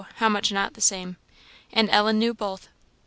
how 0.15 0.27
much 0.27 0.51
not 0.51 0.73
the 0.73 0.81
same! 0.81 1.15
and 1.71 1.87
Ellen 1.91 2.17
knew 2.17 2.33
both. 2.33 2.69